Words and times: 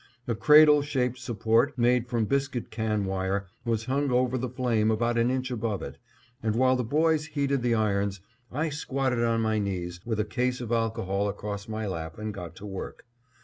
A 0.27 0.33
cradle 0.33 0.81
shaped 0.81 1.19
support 1.19 1.77
made 1.77 2.07
from 2.07 2.25
biscuit 2.25 2.71
can 2.71 3.05
wire 3.05 3.45
was 3.63 3.85
hung 3.85 4.09
over 4.09 4.35
the 4.35 4.49
flame 4.49 4.89
about 4.89 5.15
an 5.15 5.29
inch 5.29 5.51
above 5.51 5.83
it, 5.83 5.99
and 6.41 6.55
while 6.55 6.75
the 6.75 6.83
boys 6.83 7.27
heated 7.27 7.61
the 7.61 7.75
irons, 7.75 8.19
I 8.51 8.69
squatted 8.69 9.21
on 9.21 9.41
my 9.41 9.59
knees 9.59 9.99
with 10.03 10.19
a 10.19 10.25
case 10.25 10.59
of 10.59 10.71
alcohol 10.71 11.29
across 11.29 11.67
my 11.67 11.85
lap 11.85 12.17
and 12.17 12.33
got 12.33 12.55
to 12.55 12.65
work. 12.65 13.05